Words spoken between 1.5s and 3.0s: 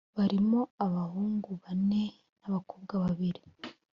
bane n’ abakobwa